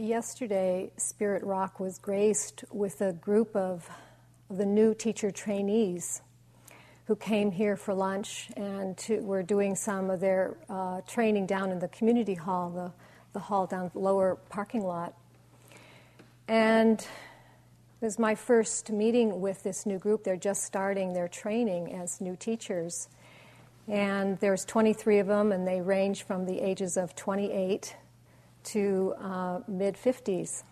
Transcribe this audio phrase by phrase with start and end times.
[0.00, 3.88] yesterday, Spirit Rock was graced with a group of
[4.50, 6.22] the new teacher trainees
[7.06, 11.70] who came here for lunch and to, were doing some of their uh, training down
[11.70, 12.92] in the community hall, the,
[13.32, 15.14] the hall down the lower parking lot.
[16.48, 20.24] And it was my first meeting with this new group.
[20.24, 23.08] They're just starting their training as new teachers.
[23.86, 27.96] And there's 23 of them, and they range from the ages of 28
[28.64, 30.62] to uh, mid 50s.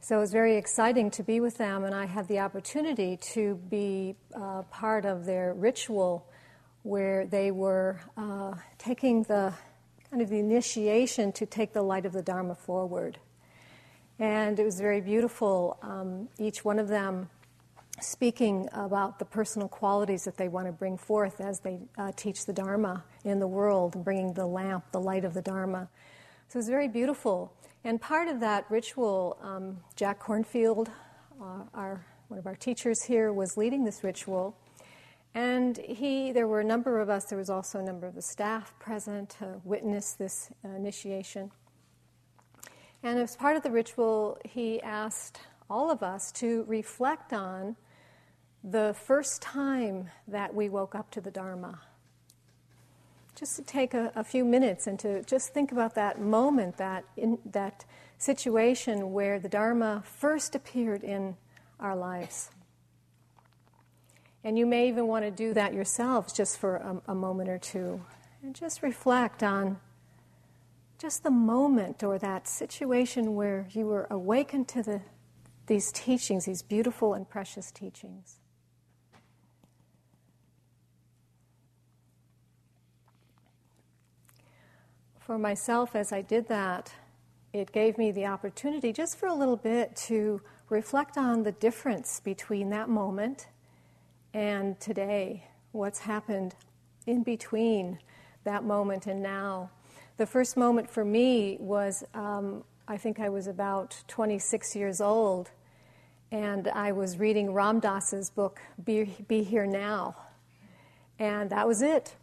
[0.00, 3.56] So it was very exciting to be with them, and I had the opportunity to
[3.68, 6.26] be uh, part of their ritual
[6.82, 9.52] where they were uh, taking the
[10.10, 13.18] kind of the initiation to take the light of the Dharma forward.
[14.18, 17.28] And it was very beautiful, um, each one of them
[18.00, 22.46] speaking about the personal qualities that they want to bring forth as they uh, teach
[22.46, 25.88] the Dharma in the world and bringing the lamp, the light of the Dharma.
[26.48, 27.52] So it was very beautiful.
[27.84, 30.88] And part of that ritual, um, Jack Kornfield,
[31.38, 34.56] uh, our, one of our teachers here, was leading this ritual.
[35.34, 38.22] And he, there were a number of us, there was also a number of the
[38.22, 41.50] staff present to witness this uh, initiation.
[43.02, 47.76] And as part of the ritual, he asked all of us to reflect on
[48.64, 51.78] the first time that we woke up to the Dharma.
[53.38, 57.04] Just to take a, a few minutes and to just think about that moment, that,
[57.16, 57.84] in, that
[58.18, 61.36] situation where the Dharma first appeared in
[61.78, 62.50] our lives.
[64.42, 67.58] And you may even want to do that yourselves just for a, a moment or
[67.58, 68.00] two.
[68.42, 69.78] And just reflect on
[70.98, 75.00] just the moment or that situation where you were awakened to the,
[75.68, 78.40] these teachings, these beautiful and precious teachings.
[85.28, 86.90] For myself, as I did that,
[87.52, 90.40] it gave me the opportunity just for a little bit to
[90.70, 93.46] reflect on the difference between that moment
[94.32, 96.54] and today, what's happened
[97.06, 97.98] in between
[98.44, 99.68] that moment and now.
[100.16, 105.50] The first moment for me was um, I think I was about 26 years old,
[106.32, 110.16] and I was reading Ram Dass's book, Be, Be Here Now.
[111.18, 112.16] And that was it.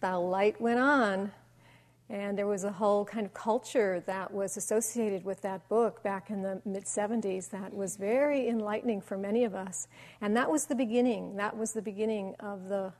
[0.00, 1.32] The light went on,
[2.08, 6.30] and there was a whole kind of culture that was associated with that book back
[6.30, 9.88] in the mid 70s that was very enlightening for many of us.
[10.20, 11.36] And that was the beginning.
[11.36, 12.92] That was the beginning of the,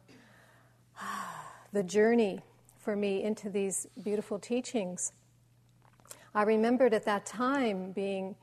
[1.72, 2.40] the journey
[2.78, 5.12] for me into these beautiful teachings.
[6.34, 8.34] I remembered at that time being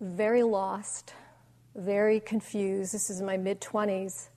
[0.00, 1.12] very lost,
[1.76, 2.94] very confused.
[2.94, 4.28] This is my mid 20s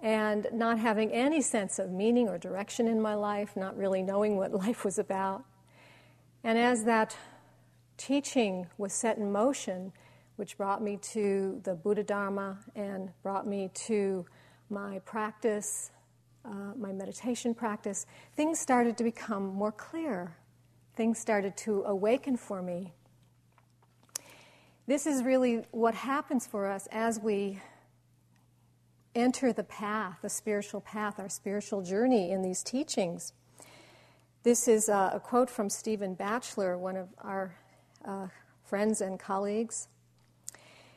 [0.00, 4.36] and not having any sense of meaning or direction in my life, not really knowing
[4.36, 5.44] what life was about.
[6.42, 7.16] And as that
[7.96, 9.92] teaching was set in motion,
[10.36, 14.24] which brought me to the Buddha Dharma and brought me to
[14.70, 15.90] my practice,
[16.46, 18.06] uh, my meditation practice,
[18.36, 20.34] things started to become more clear.
[20.96, 22.94] Things started to awaken for me.
[24.86, 27.60] This is really what happens for us as we
[29.14, 33.32] enter the path, the spiritual path, our spiritual journey in these teachings.
[34.42, 37.54] This is a, quote from Stephen Batchelor, one of our
[38.04, 38.28] uh,
[38.64, 39.88] friends and colleagues.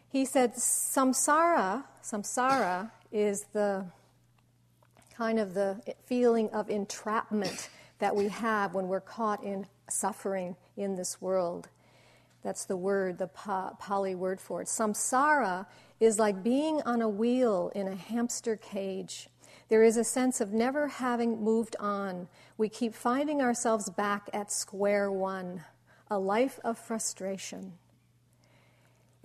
[0.09, 3.85] He said, Samsara, samsara is the
[5.17, 7.69] kind of the feeling of entrapment
[7.99, 11.67] that we have when we're caught in suffering in this world.
[12.43, 14.67] That's the word, the Pali word for it.
[14.67, 15.65] Samsara
[15.99, 19.29] is like being on a wheel in a hamster cage.
[19.69, 22.27] There is a sense of never having moved on.
[22.57, 25.63] We keep finding ourselves back at square one,
[26.09, 27.73] a life of frustration.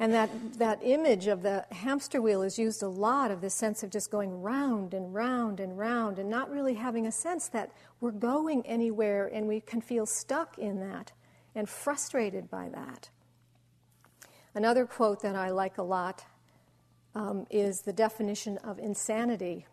[0.00, 3.82] And that, that image of the hamster wheel is used a lot of this sense
[3.82, 7.72] of just going round and round and round and not really having a sense that
[8.00, 11.10] we're going anywhere and we can feel stuck in that
[11.56, 13.10] and frustrated by that.
[14.54, 16.24] Another quote that I like a lot
[17.14, 19.66] um, is the definition of insanity,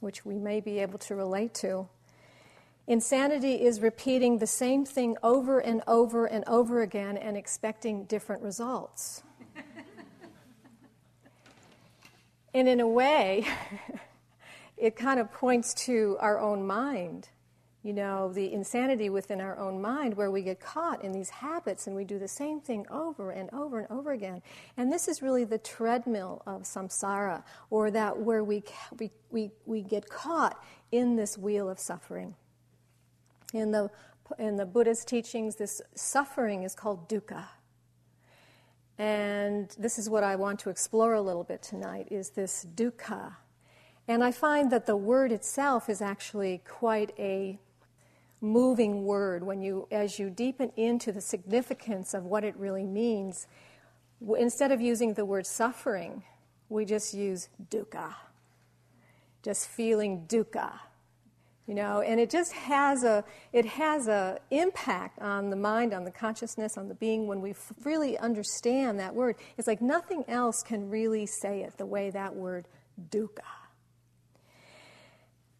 [0.00, 1.88] which we may be able to relate to.
[2.86, 8.42] Insanity is repeating the same thing over and over and over again and expecting different
[8.42, 9.22] results.
[12.54, 13.46] and in a way,
[14.76, 17.28] it kind of points to our own mind
[17.82, 21.86] you know, the insanity within our own mind where we get caught in these habits
[21.86, 24.40] and we do the same thing over and over and over again.
[24.76, 28.62] And this is really the treadmill of samsara, or that where we,
[28.98, 30.62] we, we, we get caught
[30.92, 32.36] in this wheel of suffering.
[33.52, 33.90] In the
[34.38, 37.44] in the Buddha's teachings, this suffering is called dukkha.
[38.98, 43.36] And this is what I want to explore a little bit tonight is this dukkha.
[44.06, 47.58] And I find that the word itself is actually quite a
[48.42, 53.46] moving word when you as you deepen into the significance of what it really means.
[54.38, 56.22] Instead of using the word suffering,
[56.68, 58.14] we just use dukkha.
[59.42, 60.72] Just feeling dukkha
[61.66, 66.04] you know and it just has a it has a impact on the mind on
[66.04, 70.24] the consciousness on the being when we f- really understand that word it's like nothing
[70.28, 72.66] else can really say it the way that word
[73.10, 73.61] dukkha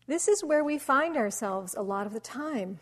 [0.07, 2.81] this is where we find ourselves a lot of the time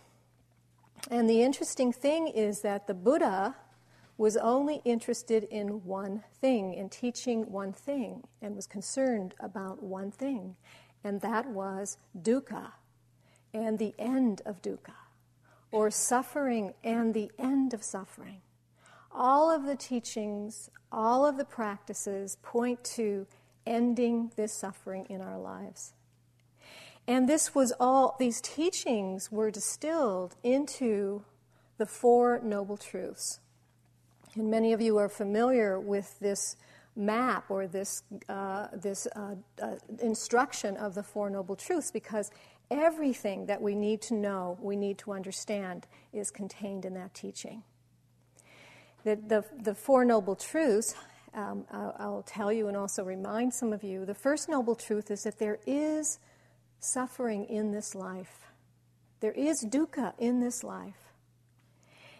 [1.11, 3.57] and the interesting thing is that the buddha
[4.19, 10.11] was only interested in one thing in teaching one thing and was concerned about one
[10.11, 10.57] thing
[11.03, 12.73] and that was dukkha
[13.53, 14.95] and the end of dukkha,
[15.71, 18.41] or suffering and the end of suffering.
[19.13, 23.27] All of the teachings, all of the practices point to
[23.67, 25.95] ending this suffering in our lives.
[27.11, 31.25] And this was all, these teachings were distilled into
[31.77, 33.41] the Four Noble Truths.
[34.37, 36.55] And many of you are familiar with this
[36.95, 42.31] map or this, uh, this uh, uh, instruction of the Four Noble Truths because
[42.71, 47.65] everything that we need to know, we need to understand, is contained in that teaching.
[49.03, 50.95] The, the, the Four Noble Truths,
[51.35, 55.11] um, I'll, I'll tell you and also remind some of you the first noble truth
[55.11, 56.21] is that there is
[56.81, 58.47] suffering in this life.
[59.21, 61.13] There is dukkha in this life.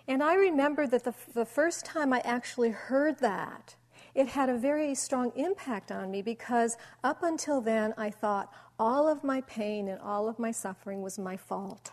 [0.07, 3.75] And I remember that the, the first time I actually heard that,
[4.15, 9.09] it had a very strong impact on me because up until then I thought all
[9.09, 11.93] of my pain and all of my suffering was my fault.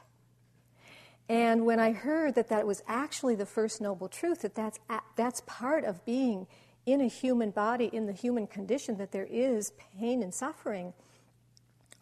[1.29, 4.79] And when I heard that that was actually the first noble truth, that that's,
[5.15, 6.47] that's part of being
[6.85, 10.93] in a human body, in the human condition, that there is pain and suffering,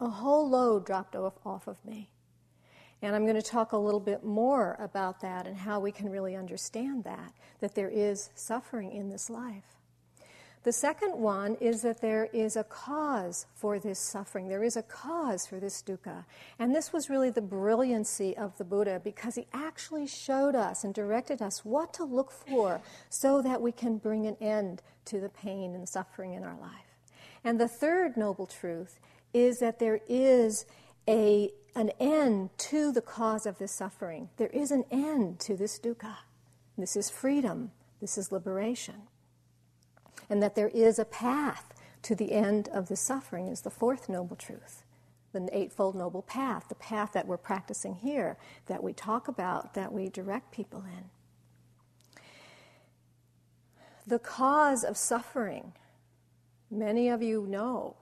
[0.00, 2.10] a whole load dropped off, off of me.
[3.02, 6.08] And I'm going to talk a little bit more about that and how we can
[6.08, 9.76] really understand that, that there is suffering in this life.
[10.66, 14.48] The second one is that there is a cause for this suffering.
[14.48, 16.24] There is a cause for this dukkha.
[16.58, 20.92] And this was really the brilliancy of the Buddha because he actually showed us and
[20.92, 25.28] directed us what to look for so that we can bring an end to the
[25.28, 26.98] pain and suffering in our life.
[27.44, 28.98] And the third noble truth
[29.36, 30.66] is that there is
[31.08, 34.30] a, an end to the cause of this suffering.
[34.36, 36.16] There is an end to this dukkha.
[36.78, 37.72] This is freedom.
[38.00, 39.02] This is liberation
[40.28, 41.72] and that there is a path
[42.02, 44.82] to the end of the suffering is the fourth noble truth
[45.32, 48.38] the Eightfold Noble Path, the path that we're practicing here,
[48.68, 51.10] that we talk about, that we direct people in.
[54.06, 55.74] The cause of suffering,
[56.70, 57.96] many of you know,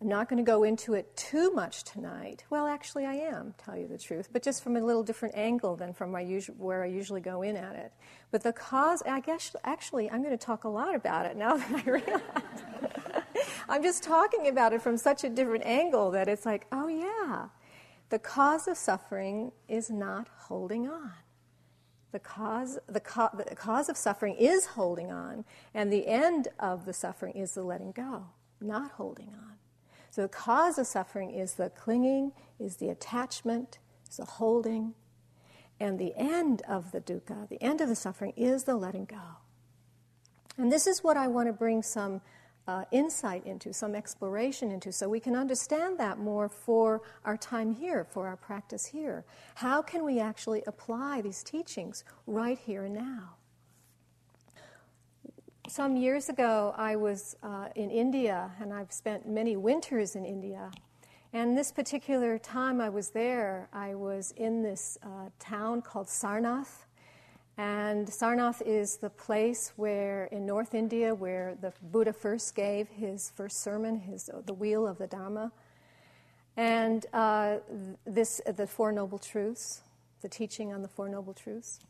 [0.00, 2.44] I'm not going to go into it too much tonight.
[2.50, 5.74] Well, actually, I am, tell you the truth, but just from a little different angle
[5.74, 7.92] than from where I usually go in at it.
[8.30, 11.56] But the cause, I guess, actually, I'm going to talk a lot about it now
[11.56, 12.22] that I realize.
[13.68, 17.48] I'm just talking about it from such a different angle that it's like, oh, yeah,
[18.10, 21.12] the cause of suffering is not holding on.
[22.12, 26.84] The cause, the, co- the cause of suffering is holding on, and the end of
[26.84, 28.26] the suffering is the letting go,
[28.60, 29.55] not holding on.
[30.16, 34.94] So the cause of suffering is the clinging, is the attachment, is the holding.
[35.78, 39.20] And the end of the dukkha, the end of the suffering, is the letting go.
[40.56, 42.22] And this is what I want to bring some
[42.66, 47.74] uh, insight into, some exploration into, so we can understand that more for our time
[47.74, 49.26] here, for our practice here.
[49.56, 53.35] How can we actually apply these teachings right here and now?
[55.68, 60.70] Some years ago, I was uh, in India, and I've spent many winters in India.
[61.32, 66.86] And this particular time I was there, I was in this uh, town called Sarnath.
[67.58, 73.32] And Sarnath is the place where, in North India, where the Buddha first gave his
[73.34, 75.52] first sermon, his, the wheel of the Dharma.
[76.56, 77.56] And uh,
[78.06, 79.82] this, the Four Noble Truths,
[80.22, 81.80] the teaching on the Four Noble Truths.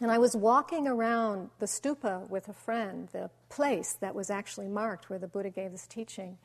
[0.00, 4.66] And I was walking around the stupa with a friend, the place that was actually
[4.66, 6.36] marked where the Buddha gave this teaching.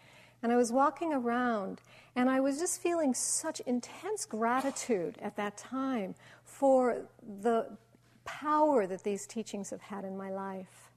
[0.44, 1.82] And I was walking around,
[2.16, 6.16] and I was just feeling such intense gratitude at that time
[6.46, 7.02] for
[7.42, 7.66] the
[8.24, 10.92] power that these teachings have had in my life.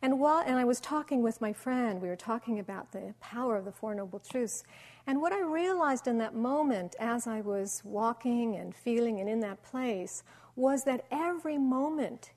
[0.00, 3.56] And while and I was talking with my friend, we were talking about the power
[3.56, 4.64] of the Four Noble Truths,
[5.06, 9.40] And what I realized in that moment as I was walking and feeling and in
[9.40, 10.24] that place
[10.56, 12.32] was that every moment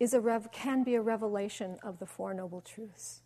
[0.00, 3.22] is a rev- can be a revelation of the Four Noble Truths.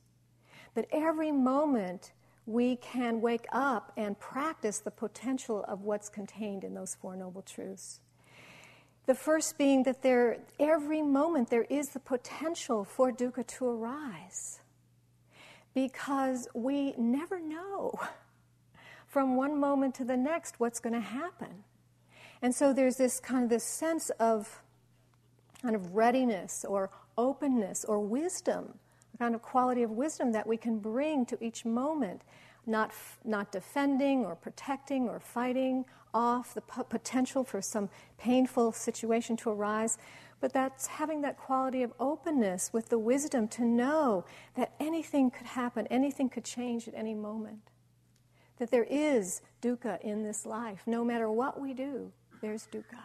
[0.75, 2.12] That every moment
[2.47, 7.42] we can wake up and practice the potential of what's contained in those Four Noble
[7.42, 8.00] Truths.
[9.06, 14.61] The first being that there, every moment there is the potential for dukkha to arise
[15.75, 17.94] because we never know
[19.06, 21.64] from one moment to the next what's going to happen.
[22.42, 24.62] And so there's this kind of this sense of
[25.62, 28.75] kind of readiness or openness or wisdom,
[29.14, 32.23] a kind of quality of wisdom that we can bring to each moment,
[32.66, 32.92] not,
[33.25, 39.50] not defending or protecting or fighting off the p- potential for some painful situation to
[39.50, 39.99] arise,
[40.40, 45.47] but that's having that quality of openness with the wisdom to know that anything could
[45.47, 47.61] happen, anything could change at any moment.
[48.59, 50.83] That there is dukkha in this life.
[50.87, 53.02] No matter what we do, there's dukkha.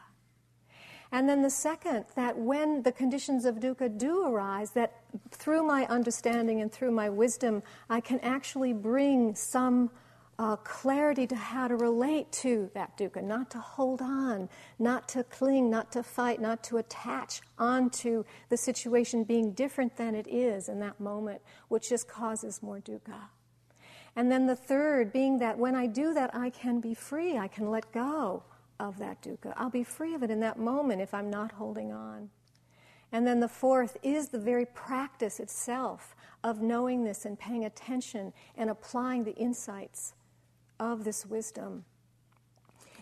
[1.14, 5.86] And then the second, that when the conditions of dukkha do arise, that through my
[5.86, 9.92] understanding and through my wisdom, I can actually bring some
[10.40, 14.50] uh, clarity to how to relate to that dukkha, not to hold on,
[14.80, 20.16] not to cling, not to fight, not to attach onto the situation being different than
[20.16, 23.30] it is in that moment, which just causes more dukkha.
[24.16, 27.48] And then the third being that when I do that, I can be free, I
[27.48, 28.44] can let go
[28.84, 29.54] of that dukkha.
[29.56, 32.30] I'll be free of it in that moment if I'm not holding on.
[33.14, 38.34] And then the fourth is the very practice itself of knowing this and paying attention
[38.58, 40.14] and applying the insights
[40.80, 41.86] of this wisdom.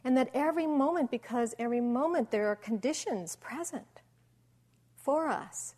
[0.04, 4.02] And that every moment, because every moment there are conditions present
[4.96, 5.74] for us,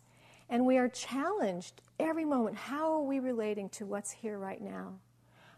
[0.50, 4.94] and we are challenged every moment how are we relating to what's here right now?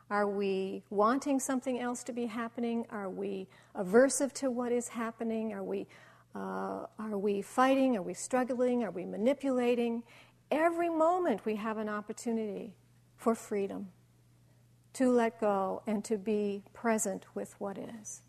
[0.09, 2.87] Are we wanting something else to be happening?
[2.91, 5.53] Are we aversive to what is happening?
[5.53, 5.87] Are we,
[6.35, 7.97] uh, are we fighting?
[7.97, 8.85] Are we struggling?
[8.85, 10.05] Are we manipulating?
[10.51, 12.75] Every moment we have an opportunity
[13.17, 13.89] for freedom,
[14.93, 18.23] to let go and to be present with what is.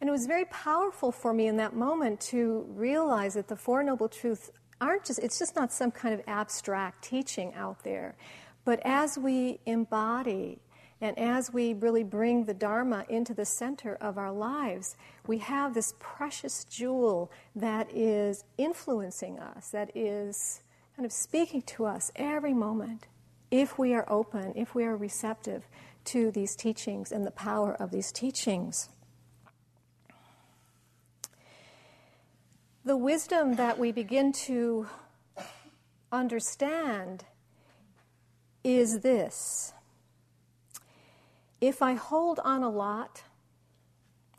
[0.00, 3.82] And it was very powerful for me in that moment to realize that the Four
[3.82, 8.16] Noble Truths aren't just, it's just not some kind of abstract teaching out there.
[8.64, 10.58] But as we embody
[11.00, 15.72] and as we really bring the Dharma into the center of our lives, we have
[15.72, 20.60] this precious jewel that is influencing us, that is
[20.96, 23.06] kind of speaking to us every moment,
[23.50, 25.66] if we are open, if we are receptive
[26.04, 28.90] to these teachings and the power of these teachings.
[32.84, 34.86] The wisdom that we begin to
[36.12, 37.24] understand
[38.62, 39.72] is this
[41.60, 43.22] if I hold on a lot,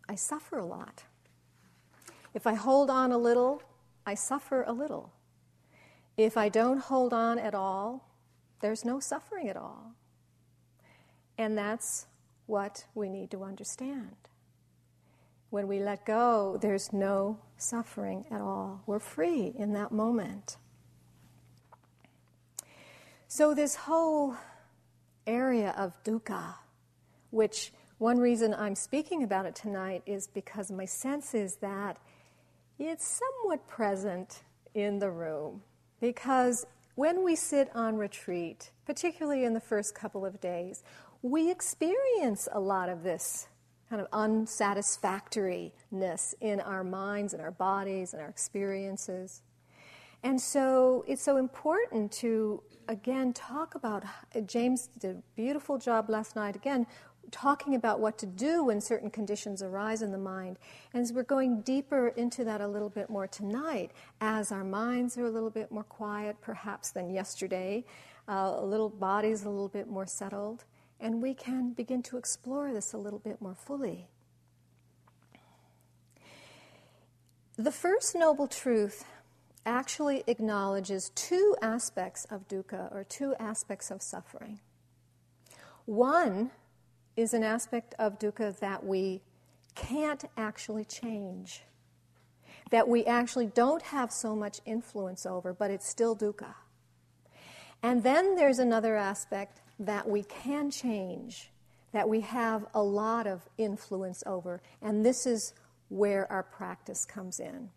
[0.09, 1.03] I suffer a lot.
[2.33, 3.61] If I hold on a little,
[4.05, 5.11] I suffer a little.
[6.17, 8.09] If I don't hold on at all,
[8.61, 9.93] there's no suffering at all.
[11.37, 12.07] And that's
[12.45, 14.15] what we need to understand.
[15.49, 18.83] When we let go, there's no suffering at all.
[18.85, 20.57] We're free in that moment.
[23.27, 24.35] So, this whole
[25.25, 26.55] area of dukkha,
[27.31, 31.97] which one reason I'm speaking about it tonight is because my sense is that
[32.79, 35.61] it's somewhat present in the room.
[35.99, 40.83] Because when we sit on retreat, particularly in the first couple of days,
[41.21, 43.47] we experience a lot of this
[43.89, 49.41] kind of unsatisfactoriness in our minds and our bodies and our experiences.
[50.23, 54.03] And so it's so important to, again, talk about.
[54.45, 56.87] James did a beautiful job last night, again,
[57.31, 60.59] talking about what to do when certain conditions arise in the mind.
[60.93, 65.17] And as we're going deeper into that a little bit more tonight, as our minds
[65.17, 67.85] are a little bit more quiet, perhaps than yesterday,
[68.27, 70.65] uh, a little bodies a little bit more settled,
[70.99, 74.07] and we can begin to explore this a little bit more fully.
[77.57, 79.05] The first noble truth
[79.65, 84.59] actually acknowledges two aspects of dukkha or two aspects of suffering.
[85.85, 86.51] One
[87.15, 89.21] is an aspect of dukkha that we
[89.75, 91.63] can't actually change,
[92.71, 96.53] that we actually don't have so much influence over, but it's still dukkha.
[97.83, 101.51] And then there's another aspect that we can change,
[101.91, 105.53] that we have a lot of influence over, and this is
[105.89, 107.69] where our practice comes in.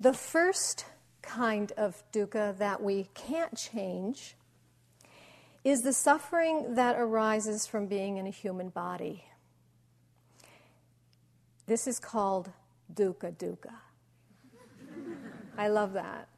[0.00, 0.86] The first
[1.22, 4.36] kind of dukkha that we can't change
[5.68, 9.24] is the suffering that arises from being in a human body.
[11.66, 12.50] This is called
[12.94, 13.74] dukkha dukkha.
[15.56, 16.28] I love that.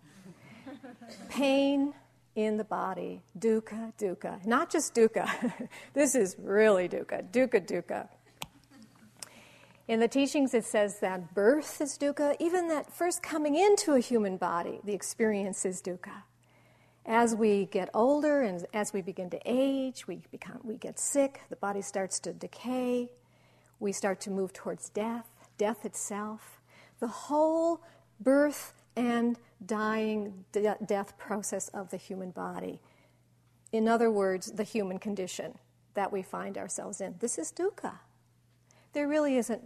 [1.29, 1.95] Pain
[2.35, 4.45] in the body, dukkha dukkha.
[4.47, 5.69] Not just dukkha.
[5.95, 8.09] this is really dukkha, dukkha dukkha.
[9.87, 14.01] In the teachings, it says that birth is dukkha, even that first coming into a
[14.01, 16.23] human body, the experience is dukkha.
[17.07, 21.43] As we get older and as we begin to age, we, become, we get sick,
[21.49, 23.11] the body starts to decay,
[23.79, 25.27] we start to move towards death,
[25.57, 26.61] death itself.
[27.01, 27.81] The whole
[28.21, 32.81] birth and dying de- death process of the human body.
[33.73, 35.59] In other words, the human condition
[35.95, 37.15] that we find ourselves in.
[37.21, 37.95] This is dukkha.
[38.93, 39.63] There really isn't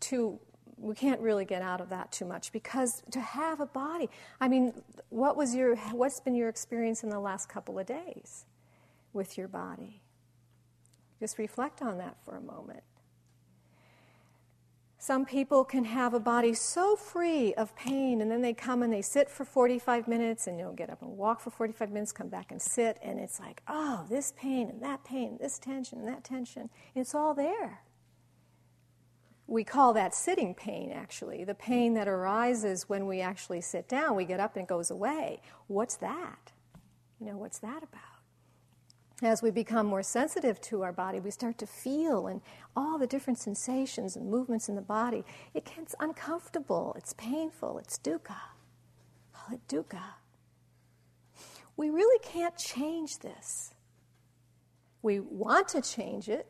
[0.00, 0.38] too
[0.78, 4.08] we can't really get out of that too much because to have a body
[4.40, 4.72] i mean
[5.10, 8.46] what was your what's been your experience in the last couple of days
[9.14, 10.02] with your body?
[11.18, 12.82] Just reflect on that for a moment.
[14.98, 18.92] Some people can have a body so free of pain, and then they come and
[18.92, 22.28] they sit for 45 minutes, and you'll get up and walk for 45 minutes, come
[22.28, 26.08] back and sit, and it's like, oh, this pain and that pain, this tension and
[26.08, 26.70] that tension.
[26.94, 27.82] It's all there
[29.46, 31.44] we call that sitting pain, actually.
[31.44, 34.90] The pain that arises when we actually sit down, we get up and it goes
[34.90, 35.40] away.
[35.66, 36.52] What's that?
[37.20, 38.00] You know, what's that about?
[39.22, 42.40] As we become more sensitive to our body, we start to feel and
[42.74, 45.24] all the different sensations and movements in the body.
[45.52, 48.36] It gets uncomfortable, it's painful, it's dukkha.
[49.32, 50.02] Call it dukkha.
[51.76, 53.74] We really can't change this.
[55.02, 56.46] We want to change it,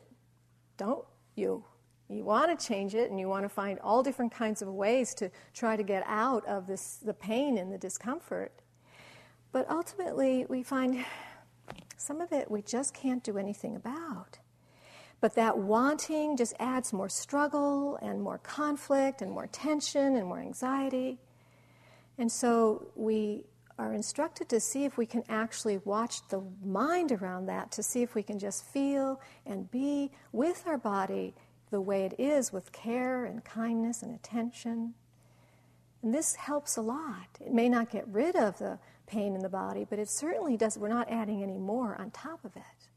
[0.77, 1.65] don't you?
[2.07, 5.13] You want to change it and you want to find all different kinds of ways
[5.15, 8.51] to try to get out of this, the pain and the discomfort.
[9.51, 11.03] But ultimately, we find
[11.97, 14.37] some of it we just can't do anything about.
[15.21, 20.39] But that wanting just adds more struggle and more conflict and more tension and more
[20.39, 21.17] anxiety.
[22.17, 23.45] And so we
[23.79, 28.03] are instructed to see if we can actually watch the mind around that, to see
[28.03, 31.33] if we can just feel and be with our body
[31.75, 34.93] the way it is with care and kindness and attention.
[36.01, 37.27] And this helps a lot.
[37.41, 40.77] It may not get rid of the pain in the body, but it certainly does.
[40.77, 42.87] We're not adding any more on top of it.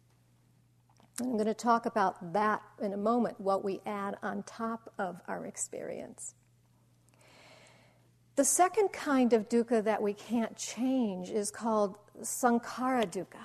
[1.21, 5.21] I'm going to talk about that in a moment, what we add on top of
[5.27, 6.37] our experience.
[8.37, 13.45] The second kind of dukkha that we can't change is called sankhara dukkha.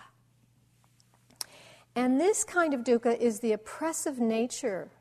[1.96, 4.92] And this kind of dukkha is the oppressive nature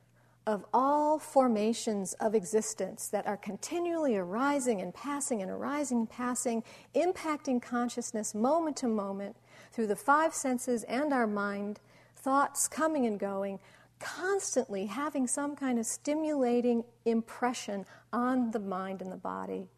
[0.47, 6.65] of all formations of existence that are continually arising and passing and arising and passing,
[6.95, 9.37] impacting consciousness moment to moment
[9.71, 11.79] through the five senses and our mind,
[12.17, 13.59] thoughts coming and going,
[14.01, 19.69] constantly having some kind of stimulating impression on the mind and the body.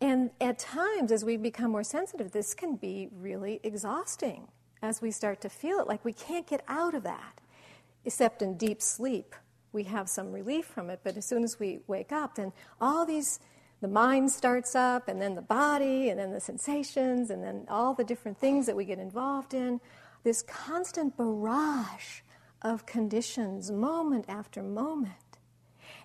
[0.00, 4.48] And at times, as we become more sensitive, this can be really exhausting
[4.82, 7.40] as we start to feel it like we can't get out of that,
[8.04, 9.34] except in deep sleep
[9.72, 11.00] we have some relief from it.
[11.02, 13.40] But as soon as we wake up, then all these,
[13.80, 17.94] the mind starts up, and then the body, and then the sensations, and then all
[17.94, 19.80] the different things that we get involved in.
[20.24, 22.20] This constant barrage
[22.62, 25.12] of conditions, moment after moment.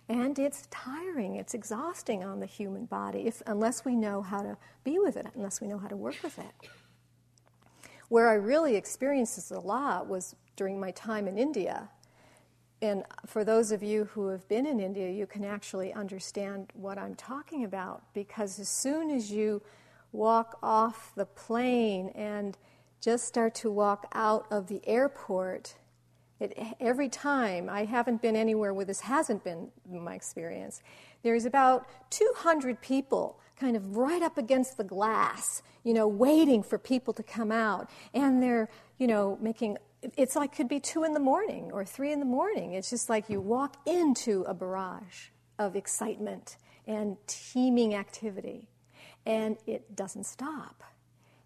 [0.09, 4.57] And it's tiring, it's exhausting on the human body, if, unless we know how to
[4.83, 6.69] be with it, unless we know how to work with it.
[8.09, 11.89] Where I really experienced this a lot was during my time in India
[12.83, 16.97] and for those of you who have been in India, you can actually understand what
[16.97, 19.61] I'm talking about because as soon as you
[20.11, 22.57] walk off the plane and
[22.99, 25.75] just start to walk out of the airport,
[26.41, 30.83] it, every time, I haven't been anywhere where this hasn't been my experience,
[31.21, 36.77] there's about 200 people kind of right up against the glass, you know, waiting for
[36.77, 37.89] people to come out.
[38.13, 38.67] And they're,
[38.97, 39.77] you know, making
[40.17, 42.73] it's like could be two in the morning or three in the morning.
[42.73, 48.67] It's just like you walk into a barrage of excitement and teeming activity,
[49.25, 50.83] and it doesn't stop.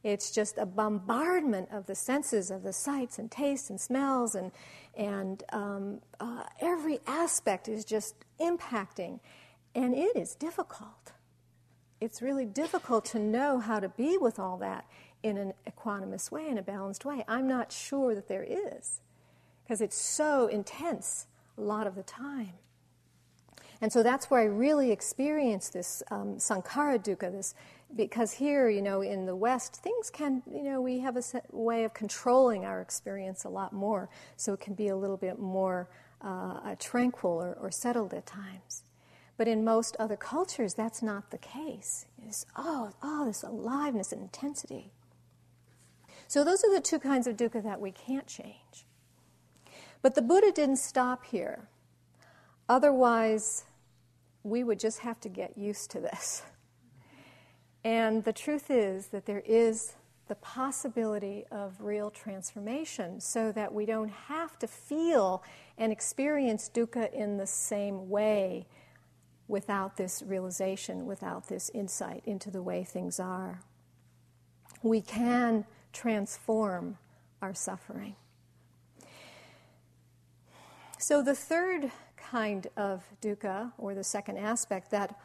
[0.03, 4.51] It's just a bombardment of the senses, of the sights and tastes and smells, and,
[4.95, 9.19] and um, uh, every aspect is just impacting.
[9.75, 11.11] And it is difficult.
[11.99, 14.85] It's really difficult to know how to be with all that
[15.23, 17.23] in an equanimous way, in a balanced way?
[17.27, 19.01] I'm not sure that there is,
[19.63, 21.27] because it's so intense
[21.57, 22.53] a lot of the time.
[23.79, 27.53] And so that's where I really experienced this um, sankhara dukkha, this
[27.95, 31.83] because here, you know, in the West, things can, you know, we have a way
[31.83, 35.87] of controlling our experience a lot more, so it can be a little bit more
[36.21, 38.83] uh, tranquil or, or, settled at times.
[39.37, 42.07] But in most other cultures, that's not the case.
[42.25, 44.91] It's, oh, oh, this aliveness and intensity.
[46.27, 48.85] So those are the two kinds of dukkha that we can't change.
[50.01, 51.67] But the Buddha didn't stop here.
[52.69, 53.65] Otherwise,
[54.43, 56.43] we would just have to get used to this.
[57.83, 59.95] And the truth is that there is
[60.27, 65.41] the possibility of real transformation so that we don't have to feel
[65.77, 68.67] and experience dukkha in the same way
[69.47, 73.61] without this realization, without this insight into the way things are.
[74.83, 75.65] We can
[75.97, 76.97] transform
[77.41, 78.15] our suffering.
[80.99, 85.15] So, the third kind of dukkha, or the second aspect that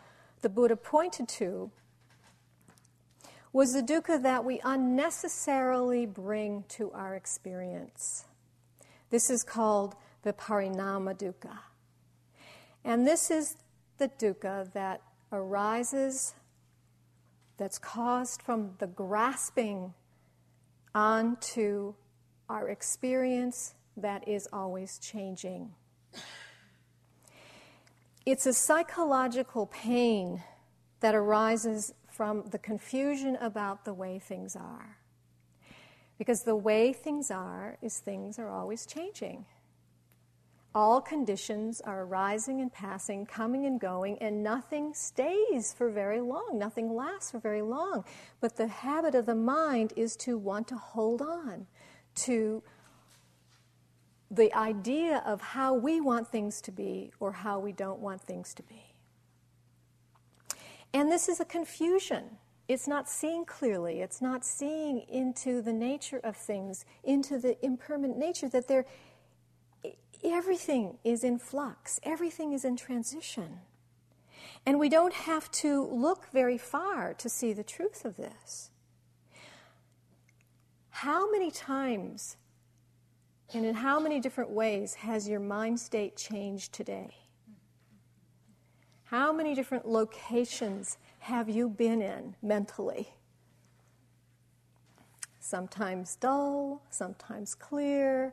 [0.40, 1.70] the Buddha pointed to,
[3.52, 8.24] was the dukkha that we unnecessarily bring to our experience.
[9.10, 11.58] This is called the parinama dukkha.
[12.84, 13.56] And this is
[13.98, 16.34] the dukkha that arises,
[17.58, 19.92] that's caused from the grasping
[20.94, 21.94] onto
[22.48, 25.74] our experience that is always changing.
[28.24, 30.42] It's a psychological pain
[31.00, 34.98] that arises from the confusion about the way things are.
[36.18, 39.44] Because the way things are is things are always changing.
[40.74, 46.52] All conditions are arising and passing, coming and going, and nothing stays for very long.
[46.54, 48.04] Nothing lasts for very long.
[48.40, 51.66] But the habit of the mind is to want to hold on
[52.14, 52.62] to
[54.30, 58.54] the idea of how we want things to be or how we don't want things
[58.54, 58.94] to be.
[60.94, 62.38] And this is a confusion.
[62.66, 64.00] It's not seeing clearly.
[64.00, 68.86] It's not seeing into the nature of things, into the impermanent nature that there
[70.24, 73.60] everything is in flux, everything is in transition.
[74.64, 78.70] And we don't have to look very far to see the truth of this.
[80.90, 82.36] How many times
[83.54, 87.14] and in how many different ways has your mind state changed today?
[89.04, 93.14] How many different locations have you been in mentally?
[95.38, 98.32] Sometimes dull, sometimes clear,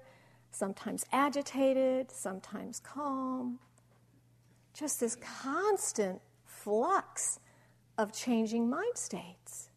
[0.51, 3.59] sometimes agitated, sometimes calm.
[4.73, 7.39] Just this constant flux
[7.97, 9.69] of changing mind states.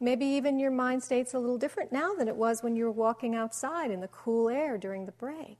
[0.00, 2.92] Maybe even your mind state's a little different now than it was when you were
[2.92, 5.58] walking outside in the cool air during the break.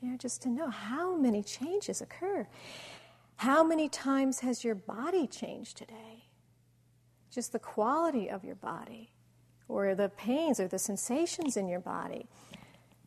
[0.00, 2.46] You know, just to know how many changes occur.
[3.36, 6.24] How many times has your body changed today?
[7.30, 9.12] Just the quality of your body,
[9.68, 12.26] or the pains or the sensations in your body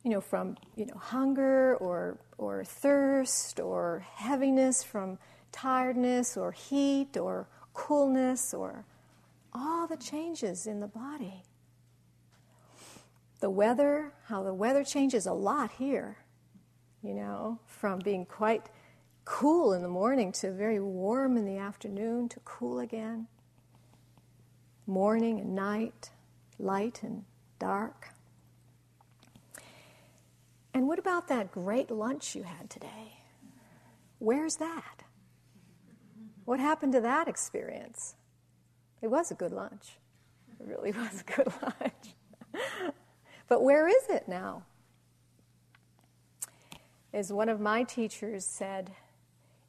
[0.03, 5.17] you know, from you know, hunger or, or thirst or heaviness from
[5.51, 8.85] tiredness or heat or coolness or
[9.53, 11.43] all the changes in the body.
[13.39, 16.17] The weather, how the weather changes a lot here,
[17.01, 18.69] you know, from being quite
[19.25, 23.27] cool in the morning to very warm in the afternoon to cool again.
[24.85, 26.09] Morning and night,
[26.59, 27.23] light and
[27.59, 28.12] dark.
[30.73, 33.19] And what about that great lunch you had today?
[34.19, 35.03] Where's that?
[36.45, 38.15] What happened to that experience?
[39.01, 39.97] It was a good lunch.
[40.59, 42.15] It really was a good lunch.
[43.47, 44.63] but where is it now?
[47.13, 48.91] As one of my teachers said,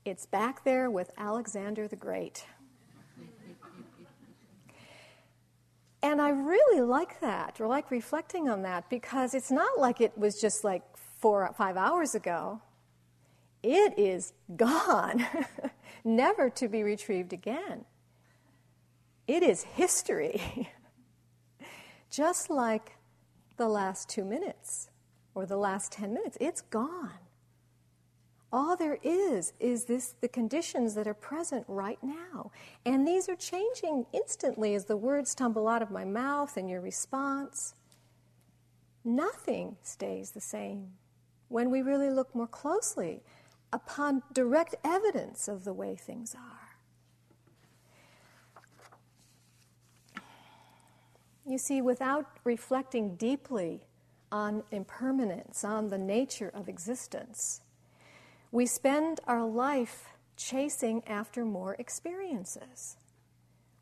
[0.05, 2.47] it's back there with Alexander the Great.
[6.03, 10.17] And I really like that, or like reflecting on that, because it's not like it
[10.19, 10.83] was just like
[11.25, 12.61] four or five hours ago.
[13.63, 15.25] It is gone,
[16.05, 17.87] never to be retrieved again.
[19.27, 20.69] It is history,
[22.11, 22.99] just like
[23.57, 24.91] the last two minutes
[25.35, 26.37] or the last 10 minutes.
[26.43, 27.21] It's gone.
[28.53, 32.51] All there is is this the conditions that are present right now.
[32.85, 36.83] And these are changing instantly as the words tumble out of my mouth and your
[36.83, 37.73] response.
[39.03, 40.91] Nothing stays the same
[41.55, 43.23] when we really look more closely
[43.73, 46.75] upon direct evidence of the way things are.
[51.47, 53.83] You see, without reflecting deeply
[54.33, 57.61] on impermanence, on the nature of existence,
[58.51, 62.97] we spend our life chasing after more experiences.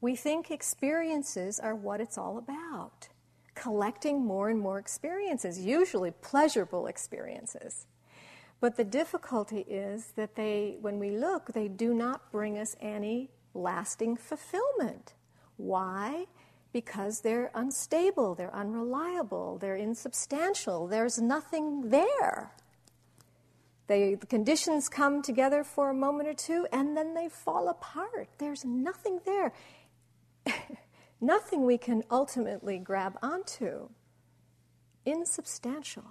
[0.03, 3.09] We think experiences are what it's all about,
[3.55, 7.87] collecting more and more experiences, usually pleasurable experiences.
[8.61, 13.31] But the difficulty is that they, when we look, they do not bring us any
[13.55, 15.15] lasting fulfillment.
[15.57, 16.27] Why?
[16.73, 22.53] Because they're unstable, they're unreliable, they're insubstantial, there's nothing there.
[23.89, 28.29] They, the conditions come together for a moment or two and then they fall apart.
[28.39, 29.53] There's nothing there.
[31.23, 33.89] nothing we can ultimately grab onto.
[35.07, 36.05] Insubstantial.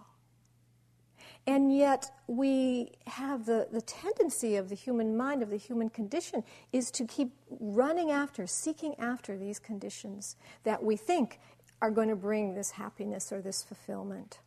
[1.47, 6.43] And yet, we have the, the tendency of the human mind, of the human condition,
[6.71, 11.39] is to keep running after, seeking after these conditions that we think
[11.81, 14.39] are going to bring this happiness or this fulfillment.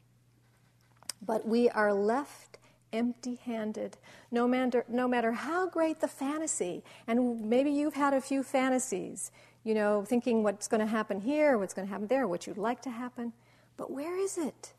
[1.20, 2.58] But we are left
[2.92, 3.96] empty handed.
[4.30, 9.32] No matter, no matter how great the fantasy, and maybe you've had a few fantasies,
[9.64, 12.58] you know, thinking what's going to happen here, what's going to happen there, what you'd
[12.58, 13.32] like to happen.
[13.76, 14.74] But where is it?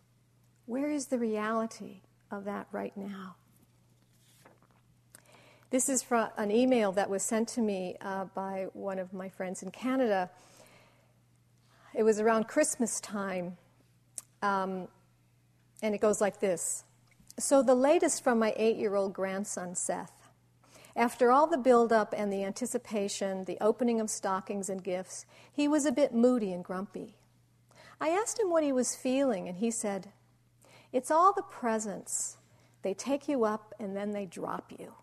[0.68, 3.36] Where is the reality of that right now?
[5.72, 9.28] This is from an email that was sent to me uh, by one of my
[9.28, 10.30] friends in Canada.
[11.94, 13.58] It was around Christmas time,
[14.42, 14.88] um,
[15.82, 16.84] and it goes like this
[17.40, 20.25] So, the latest from my eight year old grandson, Seth.
[20.96, 25.86] After all the build-up and the anticipation, the opening of stockings and gifts, he was
[25.86, 27.16] a bit moody and grumpy.
[28.00, 30.12] I asked him what he was feeling, and he said,
[30.96, 32.38] it's all the presents.
[32.82, 34.94] They take you up and then they drop you.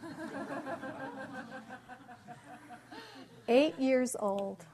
[3.48, 4.64] Eight years old.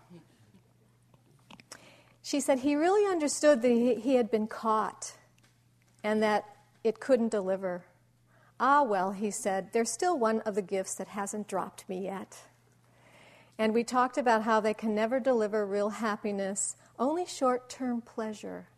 [2.23, 5.15] She said he really understood that he had been caught
[6.05, 6.45] and that
[6.85, 7.87] it couldn't deliver.
[8.61, 12.39] Ah, well, he said, there's still one of the gifts that hasn't dropped me yet.
[13.57, 18.69] And we talked about how they can never deliver real happiness, only short term pleasure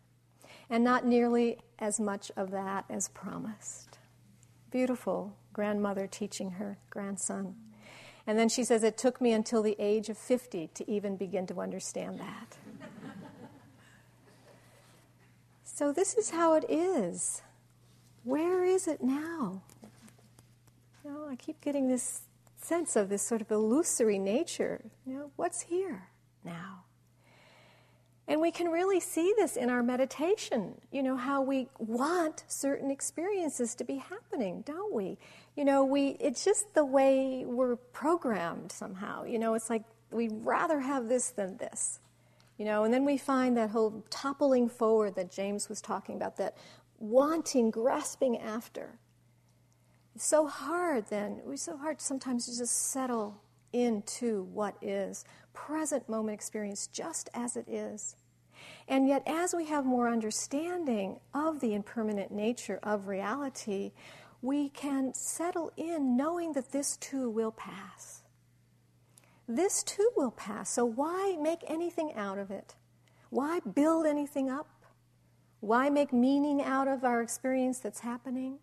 [0.71, 3.99] and not nearly as much of that as promised.
[4.71, 7.55] Beautiful grandmother teaching her grandson.
[8.25, 11.45] And then she says, It took me until the age of 50 to even begin
[11.47, 12.57] to understand that.
[15.63, 17.41] so, this is how it is.
[18.23, 19.63] Where is it now?
[21.03, 22.21] You know, I keep getting this
[22.61, 24.81] sense of this sort of illusory nature.
[25.05, 26.09] You know, what's here
[26.45, 26.83] now?
[28.27, 32.91] And we can really see this in our meditation, you know, how we want certain
[32.91, 35.17] experiences to be happening, don't we?
[35.57, 39.23] You know, we it's just the way we're programmed somehow.
[39.23, 41.99] You know, it's like we'd rather have this than this.
[42.57, 46.37] You know, and then we find that whole toppling forward that James was talking about,
[46.37, 46.55] that
[46.99, 48.99] wanting, grasping after.
[50.15, 53.41] It's so hard then, it's so hard sometimes to just settle
[53.73, 58.15] into what is present moment experience just as it is.
[58.87, 63.91] And yet, as we have more understanding of the impermanent nature of reality,
[64.41, 68.23] we can settle in knowing that this too will pass.
[69.47, 70.69] This too will pass.
[70.69, 72.75] So, why make anything out of it?
[73.29, 74.67] Why build anything up?
[75.59, 78.59] Why make meaning out of our experience that's happening?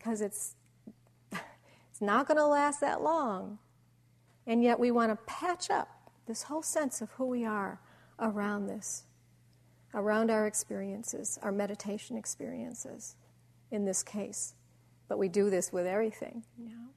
[0.00, 0.56] Because it's,
[1.32, 3.58] it's not going to last that long.
[4.46, 5.88] And yet, we want to patch up
[6.26, 7.80] this whole sense of who we are
[8.18, 9.04] around this,
[9.94, 13.16] around our experiences, our meditation experiences
[13.70, 14.54] in this case.
[15.08, 16.90] But we do this with everything, you know.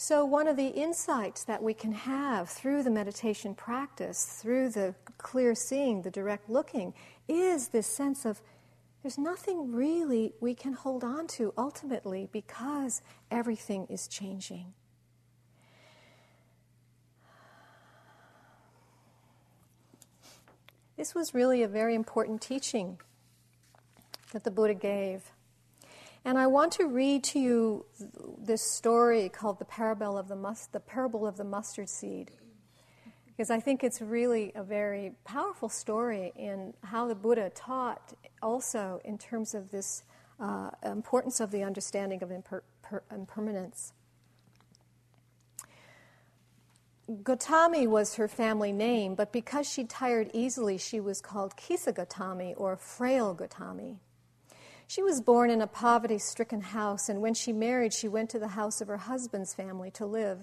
[0.00, 4.94] So, one of the insights that we can have through the meditation practice, through the
[5.18, 6.94] clear seeing, the direct looking,
[7.26, 8.40] is this sense of
[9.02, 14.74] there's nothing really we can hold on to ultimately because everything is changing.
[20.96, 22.98] This was really a very important teaching
[24.32, 25.30] that the Buddha gave.
[26.24, 27.86] And I want to read to you
[28.36, 32.32] this story called the parable of the, mus- the parable of the mustard seed.
[33.26, 39.00] Because I think it's really a very powerful story in how the Buddha taught also
[39.04, 40.02] in terms of this
[40.40, 43.92] uh, importance of the understanding of imper- per- impermanence.
[47.10, 52.52] Gotami was her family name, but because she tired easily, she was called Kisa Gotami
[52.56, 53.96] or Frail Gotami.
[54.86, 58.38] She was born in a poverty stricken house, and when she married, she went to
[58.38, 60.40] the house of her husband's family to live.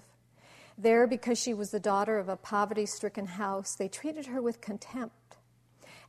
[0.78, 4.60] There, because she was the daughter of a poverty stricken house, they treated her with
[4.60, 5.16] contempt.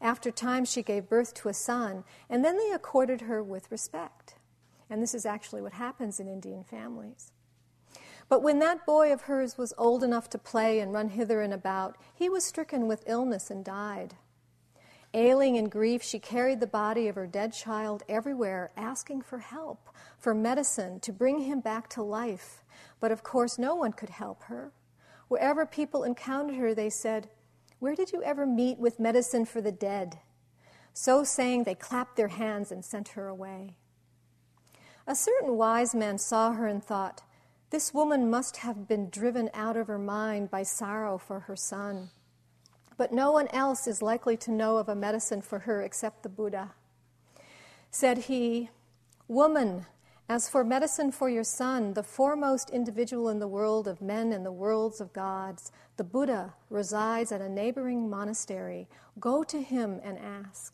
[0.01, 4.35] After time, she gave birth to a son, and then they accorded her with respect.
[4.91, 7.33] And this is actually what happens in Indian families.
[8.29, 11.55] But when that boy of hers was old enough to play and run hither and
[11.55, 14.15] about, he was stricken with illness and died.
[15.15, 19.89] Ailing in grief, she carried the body of her dead child everywhere, asking for help,
[20.19, 22.65] for medicine, to bring him back to life.
[23.01, 24.73] But of course, no one could help her.
[25.29, 27.31] Wherever people encountered her, they said,
[27.79, 30.19] Where did you ever meet with medicine for the dead?
[30.95, 33.77] So saying, they clapped their hands and sent her away.
[35.07, 37.23] A certain wise man saw her and thought,
[37.71, 42.11] This woman must have been driven out of her mind by sorrow for her son.
[42.97, 46.29] But no one else is likely to know of a medicine for her except the
[46.31, 46.73] Buddha.
[47.91, 48.71] Said he,
[49.29, 49.87] Woman,
[50.29, 54.45] as for medicine for your son, the foremost individual in the world of men and
[54.45, 58.89] the worlds of gods, the Buddha resides at a neighboring monastery.
[59.19, 60.73] Go to him and ask.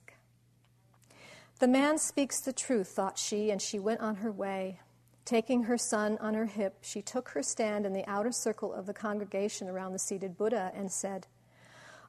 [1.60, 4.80] The man speaks the truth, thought she, and she went on her way.
[5.24, 8.86] Taking her son on her hip, she took her stand in the outer circle of
[8.86, 11.28] the congregation around the seated Buddha and said,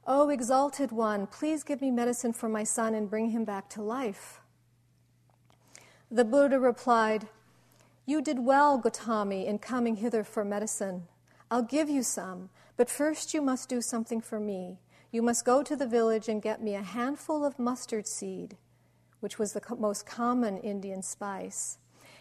[0.06, 3.70] O oh, exalted one, please give me medicine for my son and bring him back
[3.70, 4.40] to life.
[6.10, 7.28] The Buddha replied,
[8.04, 11.04] You did well, Gotami, in coming hither for medicine.
[11.50, 14.80] I'll give you some, but first you must do something for me.
[15.10, 18.56] You must go to the village and get me a handful of mustard seed
[19.24, 21.78] which was the co- most common Indian spice.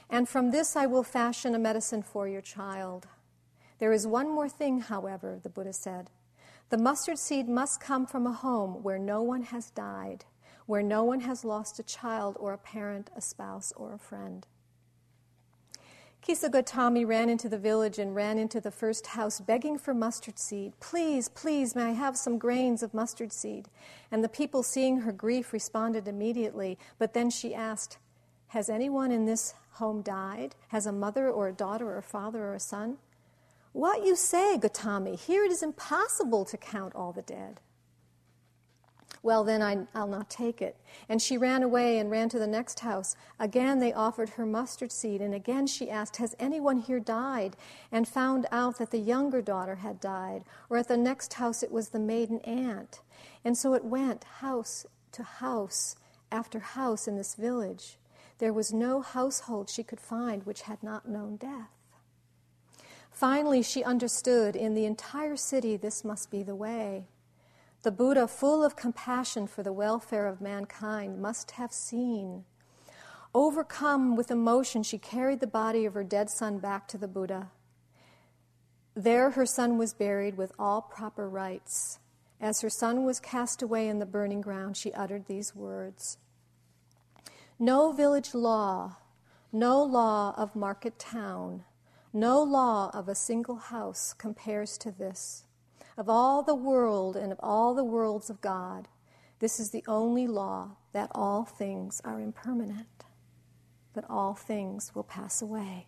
[0.09, 3.07] And from this I will fashion a medicine for your child.
[3.79, 6.11] There is one more thing, however, the Buddha said.
[6.69, 10.23] The mustard seed must come from a home where no one has died,
[10.65, 14.47] where no one has lost a child or a parent, a spouse, or a friend.
[16.25, 20.71] Kisagotami ran into the village and ran into the first house begging for mustard seed.
[20.79, 23.67] Please, please, may I have some grains of mustard seed?
[24.09, 26.79] And the people, seeing her grief, responded immediately.
[26.97, 27.97] But then she asked,
[28.47, 30.55] Has anyone in this home died?
[30.69, 32.99] Has a mother or a daughter or a father or a son?
[33.73, 35.19] What you say, Gotami?
[35.19, 37.59] Here it is impossible to count all the dead.
[39.23, 40.75] Well, then I, will not take it.
[41.07, 43.15] And she ran away and ran to the next house.
[43.39, 47.55] Again, they offered her mustard seed, and again she asked, Has anyone here died?
[47.89, 50.43] And found out that the younger daughter had died.
[50.69, 52.99] Or at the next house, it was the maiden aunt.
[53.45, 55.95] And so it went house to house
[56.29, 57.97] after house in this village.
[58.39, 61.69] There was no household she could find which had not known death.
[63.09, 67.05] Finally, she understood in the entire city this must be the way.
[67.83, 72.45] The Buddha, full of compassion for the welfare of mankind, must have seen.
[73.35, 77.51] Overcome with emotion, she carried the body of her dead son back to the Buddha.
[78.95, 81.99] There, her son was buried with all proper rites.
[82.39, 86.17] As her son was cast away in the burning ground, she uttered these words
[87.59, 88.95] No village law,
[89.51, 91.65] no law of market town,
[92.13, 95.43] no law of a single house compares to this.
[95.95, 98.87] Of all the world and of all the worlds of God,
[99.39, 103.03] this is the only law that all things are impermanent,
[103.93, 105.87] that all things will pass away.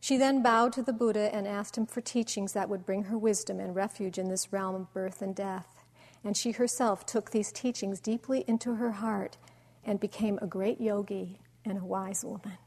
[0.00, 3.18] She then bowed to the Buddha and asked him for teachings that would bring her
[3.18, 5.82] wisdom and refuge in this realm of birth and death.
[6.24, 9.36] And she herself took these teachings deeply into her heart
[9.84, 12.58] and became a great yogi and a wise woman,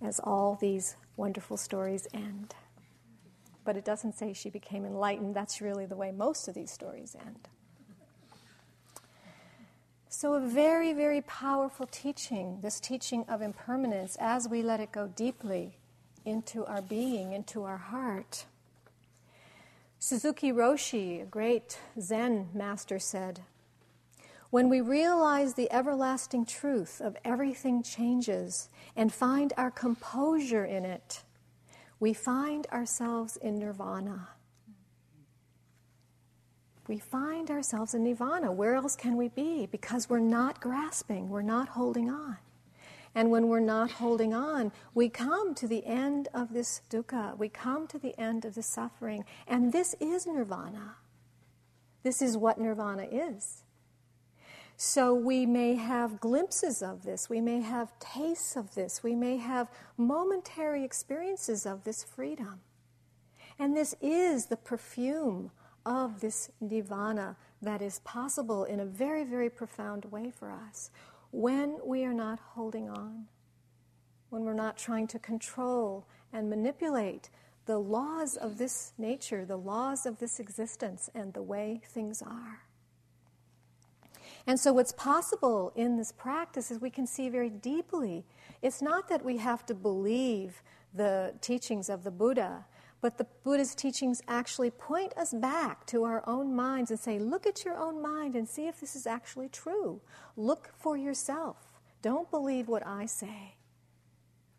[0.00, 2.54] as all these wonderful stories end
[3.66, 5.34] but it doesn't say she became enlightened.
[5.34, 7.48] That's really the way most of these stories end.
[10.08, 15.08] So, a very, very powerful teaching, this teaching of impermanence, as we let it go
[15.08, 15.76] deeply
[16.24, 18.46] into our being, into our heart.
[19.98, 23.40] Suzuki Roshi, a great Zen master, said,
[24.48, 31.24] When we realize the everlasting truth of everything changes and find our composure in it,
[31.98, 34.28] we find ourselves in nirvana.
[36.88, 38.52] We find ourselves in nirvana.
[38.52, 39.66] Where else can we be?
[39.66, 42.36] Because we're not grasping, we're not holding on.
[43.14, 47.36] And when we're not holding on, we come to the end of this dukkha.
[47.38, 49.24] We come to the end of the suffering.
[49.48, 50.96] And this is nirvana.
[52.02, 53.62] This is what nirvana is.
[54.76, 59.38] So we may have glimpses of this, we may have tastes of this, we may
[59.38, 62.60] have momentary experiences of this freedom.
[63.58, 65.50] And this is the perfume
[65.86, 70.90] of this nirvana that is possible in a very, very profound way for us
[71.30, 73.26] when we are not holding on,
[74.28, 77.30] when we're not trying to control and manipulate
[77.64, 82.65] the laws of this nature, the laws of this existence, and the way things are.
[84.46, 88.24] And so, what's possible in this practice is we can see very deeply.
[88.62, 90.62] It's not that we have to believe
[90.94, 92.64] the teachings of the Buddha.
[93.00, 97.46] But the Buddha's teachings actually point us back to our own minds and say, look
[97.46, 100.00] at your own mind and see if this is actually true.
[100.36, 101.56] Look for yourself.
[102.00, 103.56] Don't believe what I say.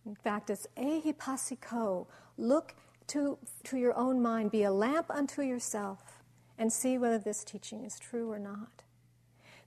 [0.06, 2.08] In fact, it's ehipassiko.
[2.38, 2.76] Look
[3.08, 6.24] to, to your own mind, be a lamp unto yourself,
[6.58, 8.84] and see whether this teaching is true or not.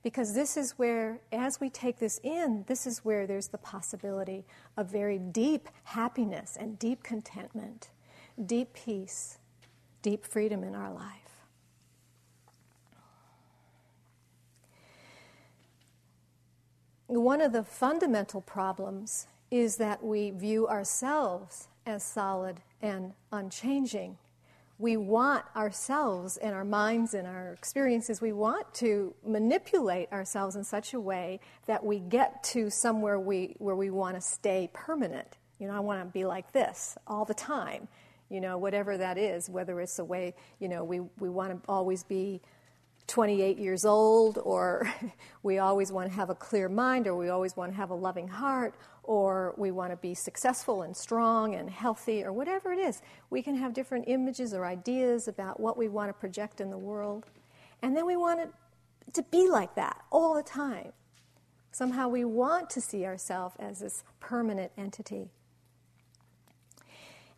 [0.02, 4.46] Because this is where, as we take this in, this is where there's the possibility
[4.76, 7.90] of very deep happiness and deep contentment,
[8.46, 9.38] deep peace,
[10.00, 11.30] deep freedom in our life.
[17.06, 24.16] One of the fundamental problems is that we view ourselves as solid and unchanging.
[24.80, 30.64] We want ourselves and our minds and our experiences, we want to manipulate ourselves in
[30.64, 35.36] such a way that we get to somewhere we, where we want to stay permanent.
[35.58, 37.88] You know, I want to be like this all the time,
[38.30, 41.70] you know, whatever that is, whether it's a way, you know, we, we want to
[41.70, 42.40] always be
[43.10, 44.90] 28 years old, or
[45.42, 47.94] we always want to have a clear mind, or we always want to have a
[47.94, 52.78] loving heart, or we want to be successful and strong and healthy, or whatever it
[52.78, 53.02] is.
[53.28, 56.78] We can have different images or ideas about what we want to project in the
[56.78, 57.26] world.
[57.82, 58.52] And then we want it
[59.14, 60.92] to be like that all the time.
[61.72, 65.30] Somehow we want to see ourselves as this permanent entity.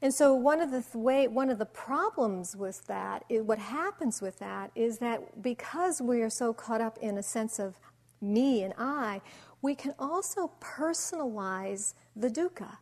[0.02, 4.20] And so one of the th- way, one of the problems with that, what happens
[4.20, 7.78] with that, is that because we are so caught up in a sense of
[8.20, 9.20] me and I,
[9.62, 12.78] we can also personalize the dukkha.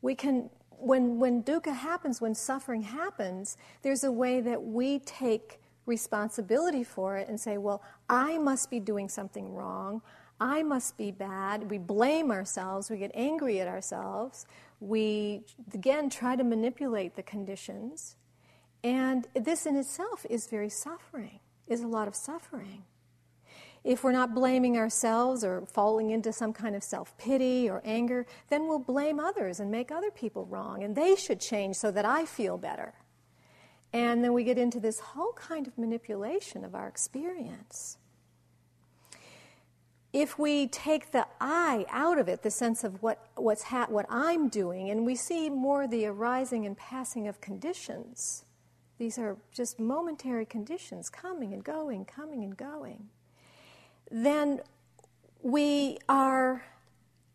[0.00, 5.60] We can, when when dukkha happens, when suffering happens, there's a way that we take
[5.86, 10.02] responsibility for it and say, well, I must be doing something wrong.
[10.40, 11.68] I must be bad.
[11.68, 12.90] We blame ourselves.
[12.90, 14.46] We get angry at ourselves.
[14.80, 15.42] We,
[15.74, 18.16] again, try to manipulate the conditions.
[18.84, 22.84] And this in itself is very suffering, is a lot of suffering.
[23.84, 28.26] If we're not blaming ourselves or falling into some kind of self pity or anger,
[28.50, 32.04] then we'll blame others and make other people wrong, and they should change so that
[32.04, 32.94] I feel better.
[33.92, 37.97] And then we get into this whole kind of manipulation of our experience
[40.20, 44.04] if we take the I out of it, the sense of what, what's ha- what
[44.10, 48.44] I'm doing, and we see more the arising and passing of conditions,
[48.98, 53.10] these are just momentary conditions coming and going, coming and going,
[54.10, 54.60] then
[55.40, 56.64] we are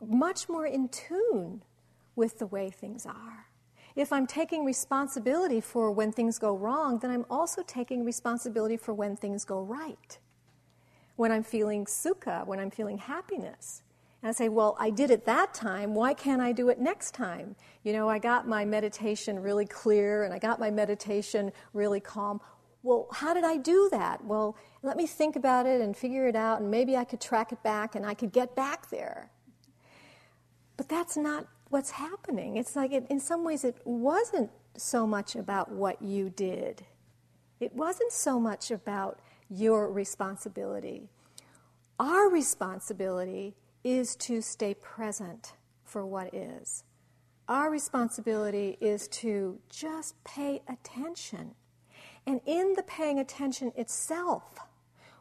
[0.05, 1.61] much more in tune
[2.17, 3.47] with the way things are.
[3.95, 8.93] If I'm taking responsibility for when things go wrong, then I'm also taking responsibility for
[8.93, 10.19] when things go right
[11.15, 13.83] when I'm feeling sukha, when I'm feeling happiness.
[14.21, 15.93] And I say, well, I did it that time.
[15.93, 17.55] Why can't I do it next time?
[17.83, 22.39] You know, I got my meditation really clear and I got my meditation really calm.
[22.83, 24.23] Well, how did I do that?
[24.23, 27.53] Well, let me think about it and figure it out, and maybe I could track
[27.53, 29.31] it back and I could get back there.
[30.75, 32.57] But that's not what's happening.
[32.57, 36.85] It's like, it, in some ways, it wasn't so much about what you did,
[37.59, 39.19] it wasn't so much about
[39.53, 41.09] your responsibility.
[41.99, 46.83] Our responsibility is to stay present for what is.
[47.47, 51.55] Our responsibility is to just pay attention.
[52.25, 54.59] And in the paying attention itself,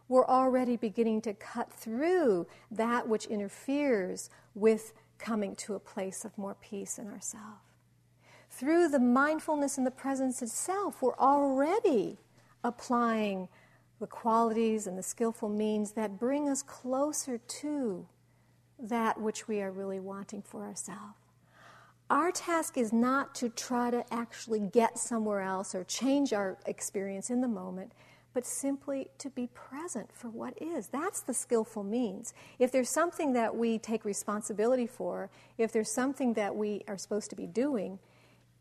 [0.09, 6.37] we're already beginning to cut through that which interferes with coming to a place of
[6.39, 7.61] more peace in ourselves.
[8.51, 12.18] Through the mindfulness and the presence itself, we're already
[12.62, 13.49] applying
[14.03, 18.05] the qualities and the skillful means that bring us closer to
[18.80, 21.14] that which we are really wanting for ourselves.
[22.11, 27.30] Our task is not to try to actually get somewhere else or change our experience
[27.30, 27.92] in the moment,
[28.34, 30.88] but simply to be present for what is.
[30.88, 32.34] That's the skillful means.
[32.59, 37.30] If there's something that we take responsibility for, if there's something that we are supposed
[37.30, 38.00] to be doing,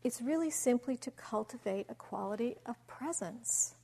[0.04, 3.74] it's really simply to cultivate a quality of presence.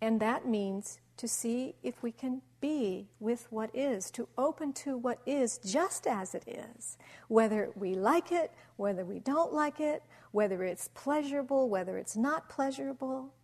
[0.00, 4.96] And that means to see if we can be with what is, to open to
[4.96, 6.96] what is just as it is,
[7.28, 12.48] whether we like it, whether we don't like it, whether it's pleasurable, whether it's not
[12.48, 13.34] pleasurable.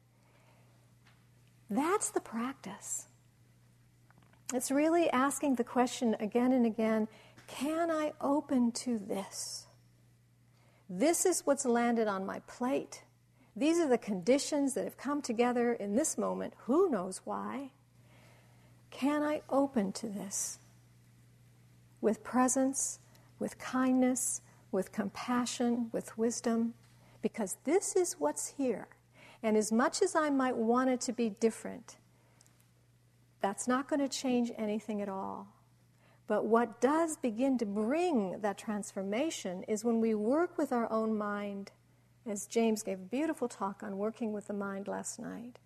[1.69, 3.09] That's the practice.
[4.55, 7.09] It's really asking the question again and again
[7.47, 9.67] can I open to this?
[10.89, 13.03] This is what's landed on my plate.
[13.57, 16.53] These are the conditions that have come together in this moment.
[16.67, 17.71] Who knows why?
[18.91, 20.59] Can I open to this
[22.03, 23.01] with presence,
[23.39, 26.75] with kindness, with compassion, with wisdom,
[27.23, 28.89] because this is what's here.
[29.43, 31.97] And as much as I might want it to be different,
[33.41, 35.49] that's not going to change anything at all.
[36.27, 41.17] But what does begin to bring that transformation is when we work with our own
[41.17, 41.71] mind,
[42.29, 45.59] as James gave a beautiful talk on working with the mind last night.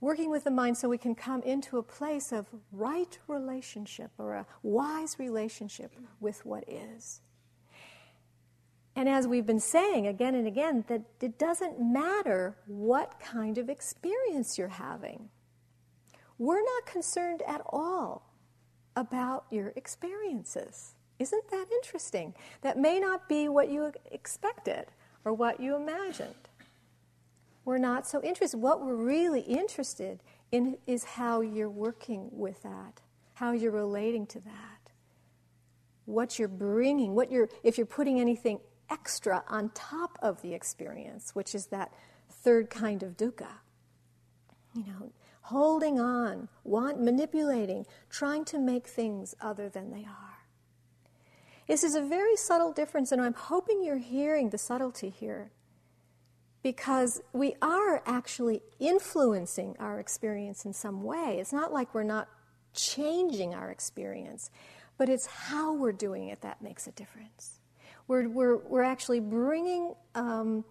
[0.00, 4.34] Working with the mind so we can come into a place of right relationship or
[4.34, 7.20] a wise relationship with what is.
[8.96, 13.68] And as we've been saying again and again, that it doesn't matter what kind of
[13.68, 15.28] experience you're having.
[16.38, 18.30] We're not concerned at all
[18.96, 20.94] about your experiences.
[21.18, 22.34] Isn't that interesting?
[22.62, 24.86] That may not be what you expected
[25.24, 26.34] or what you imagined.
[27.64, 28.58] We're not so interested.
[28.58, 33.00] What we're really interested in is how you're working with that,
[33.34, 34.90] how you're relating to that,
[36.06, 38.60] what you're bringing, what you're, if you're putting anything
[38.90, 41.92] extra on top of the experience, which is that
[42.28, 43.48] third kind of dukkha.
[44.74, 45.12] You know,
[45.42, 50.29] holding on, want, manipulating, trying to make things other than they are.
[51.70, 55.52] This is a very subtle difference, and I'm hoping you're hearing the subtlety here
[56.64, 61.36] because we are actually influencing our experience in some way.
[61.38, 62.26] It's not like we're not
[62.74, 64.50] changing our experience,
[64.98, 67.60] but it's how we're doing it that makes a difference.
[68.08, 70.64] We're, we're, we're actually bringing, um,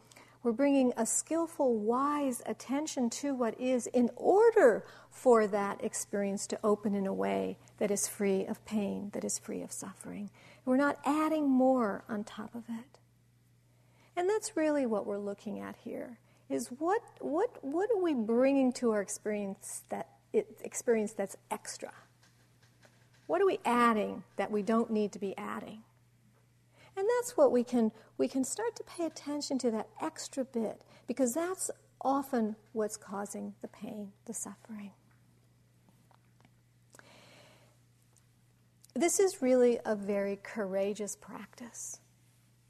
[0.43, 6.59] we're bringing a skillful, wise attention to what is in order for that experience to
[6.61, 10.29] open in a way that is free of pain, that is free of suffering.
[10.69, 12.99] We're not adding more on top of it.
[14.15, 18.71] And that's really what we're looking at here is what, what, what are we bringing
[18.73, 21.91] to our experience, that, experience that's extra?
[23.25, 25.81] What are we adding that we don't need to be adding?
[26.95, 30.83] And that's what we can we can start to pay attention to that extra bit
[31.07, 34.91] because that's often what's causing the pain, the suffering.
[38.99, 42.01] This is really a very courageous practice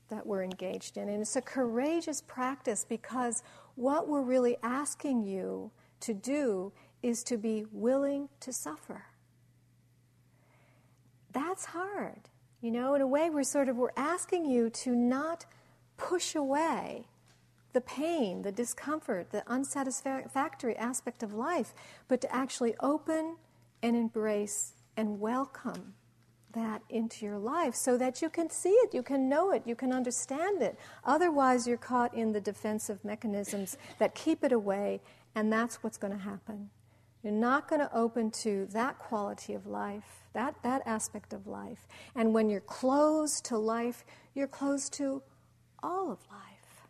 [0.10, 1.10] that we're engaged in.
[1.10, 3.42] And it's a courageous practice because
[3.74, 5.72] what we're really asking you
[6.02, 6.72] to do
[7.02, 9.06] is to be willing to suffer.
[11.32, 12.30] That's hard.
[12.62, 15.48] You know, in a way, we're sort of we're asking you to not
[15.98, 17.08] push away
[17.74, 21.74] the pain, the discomfort, the unsatisfactory aspect of life,
[22.08, 23.38] but to actually open
[23.82, 25.96] and embrace and welcome
[26.54, 29.76] that into your life so that you can see it, you can know it, you
[29.76, 30.78] can understand it.
[31.04, 35.02] Otherwise, you're caught in the defensive mechanisms that keep it away,
[35.36, 36.70] and that's what's going to happen.
[37.24, 41.88] You're not going to open to that quality of life, that, that aspect of life.
[42.16, 45.22] And when you're closed to life, you're closed to
[45.84, 46.88] all of life.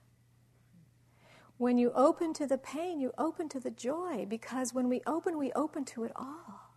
[1.58, 5.38] When you open to the pain, you open to the joy, because when we open,
[5.38, 6.69] we open to it all.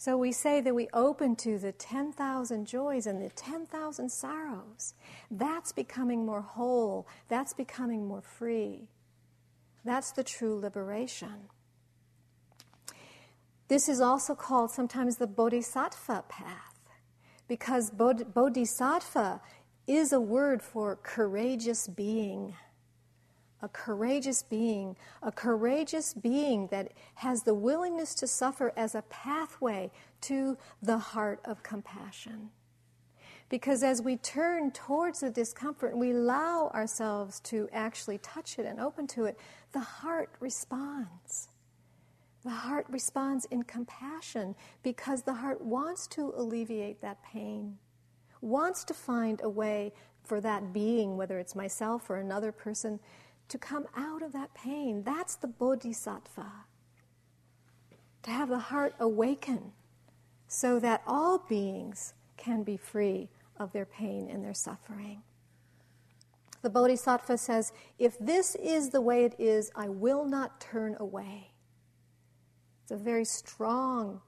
[0.00, 4.94] So we say that we open to the 10,000 joys and the 10,000 sorrows.
[5.30, 7.06] That's becoming more whole.
[7.28, 8.88] That's becoming more free.
[9.84, 11.50] That's the true liberation.
[13.68, 16.80] This is also called sometimes the bodhisattva path
[17.46, 19.42] because bodhisattva
[19.86, 22.54] is a word for courageous being.
[23.62, 29.90] A courageous being, a courageous being that has the willingness to suffer as a pathway
[30.22, 32.50] to the heart of compassion.
[33.50, 38.64] Because as we turn towards the discomfort and we allow ourselves to actually touch it
[38.64, 39.38] and open to it,
[39.72, 41.48] the heart responds.
[42.44, 47.76] The heart responds in compassion because the heart wants to alleviate that pain,
[48.40, 49.92] wants to find a way
[50.22, 53.00] for that being, whether it's myself or another person,
[53.50, 55.02] to come out of that pain.
[55.02, 56.52] That's the bodhisattva.
[58.22, 59.72] To have the heart awaken
[60.48, 63.28] so that all beings can be free
[63.58, 65.22] of their pain and their suffering.
[66.62, 71.52] The bodhisattva says, If this is the way it is, I will not turn away.
[72.82, 74.20] It's a very strong,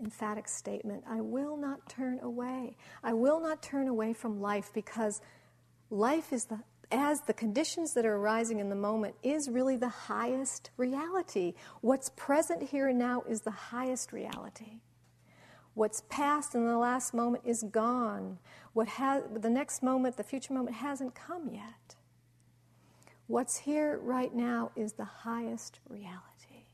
[0.00, 1.04] emphatic statement.
[1.08, 2.76] I will not turn away.
[3.02, 5.20] I will not turn away from life because
[5.90, 6.60] life is the
[6.90, 11.54] as the conditions that are arising in the moment is really the highest reality.
[11.80, 14.80] What's present here and now is the highest reality.
[15.74, 18.38] What's past in the last moment is gone.
[18.72, 21.94] What has, the next moment, the future moment, hasn't come yet.
[23.26, 26.64] What's here right now is the highest reality.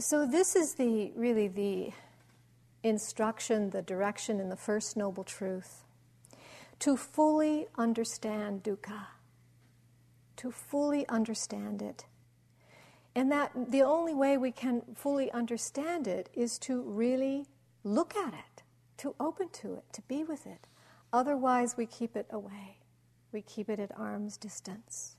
[0.00, 1.92] So this is the really the
[2.82, 5.81] instruction, the direction in the First Noble Truth.
[6.82, 9.06] To fully understand dukkha,
[10.34, 12.06] to fully understand it.
[13.14, 17.46] And that the only way we can fully understand it is to really
[17.84, 18.64] look at it,
[18.96, 20.66] to open to it, to be with it.
[21.12, 22.78] Otherwise, we keep it away.
[23.30, 25.14] We keep it at arm's distance.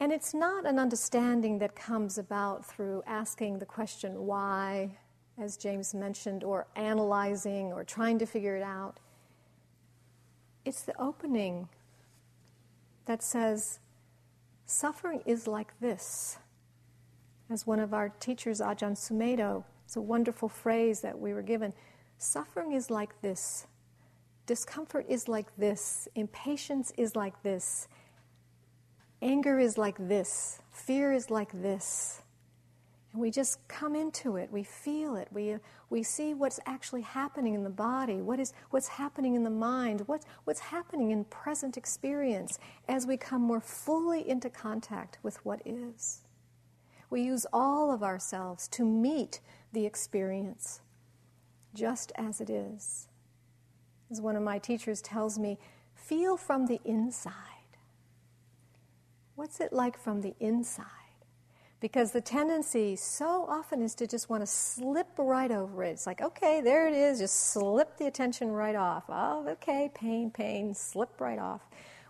[0.00, 4.96] And it's not an understanding that comes about through asking the question why,
[5.38, 8.98] as James mentioned, or analyzing or trying to figure it out.
[10.64, 11.68] It's the opening
[13.06, 13.80] that says,
[14.66, 16.38] suffering is like this.
[17.50, 21.74] As one of our teachers, Ajahn Sumedho, it's a wonderful phrase that we were given.
[22.16, 23.66] Suffering is like this.
[24.46, 26.08] Discomfort is like this.
[26.14, 27.88] Impatience is like this.
[29.20, 30.60] Anger is like this.
[30.70, 32.22] Fear is like this.
[33.14, 34.50] And we just come into it.
[34.50, 35.28] We feel it.
[35.30, 35.56] We,
[35.88, 40.02] we see what's actually happening in the body, what is, what's happening in the mind,
[40.06, 42.58] what, what's happening in present experience
[42.88, 46.22] as we come more fully into contact with what is.
[47.08, 49.38] We use all of ourselves to meet
[49.72, 50.80] the experience
[51.72, 53.06] just as it is.
[54.10, 55.60] As one of my teachers tells me,
[55.94, 57.32] feel from the inside.
[59.36, 61.03] What's it like from the inside?
[61.84, 65.90] Because the tendency so often is to just want to slip right over it.
[65.90, 69.04] It's like, okay, there it is, just slip the attention right off.
[69.10, 71.60] Oh, okay, pain, pain, slip right off.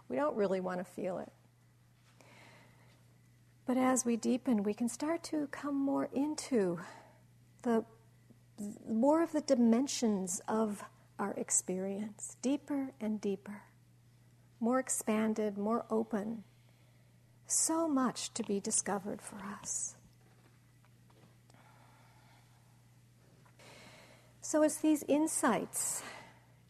[0.08, 1.32] We don't really want to feel it.
[3.66, 6.78] But as we deepen, we can start to come more into
[7.62, 7.84] the
[8.88, 10.84] more of the dimensions of
[11.18, 13.62] our experience, deeper and deeper,
[14.60, 16.44] more expanded, more open.
[17.46, 19.96] So much to be discovered for us.
[24.40, 26.02] So it's these insights,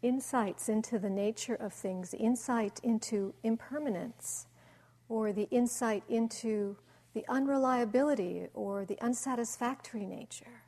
[0.00, 4.46] insights into the nature of things, insight into impermanence,
[5.08, 6.76] or the insight into
[7.14, 10.62] the unreliability or the unsatisfactory nature,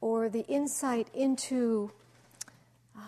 [0.00, 1.90] or the insight into
[2.96, 3.00] uh,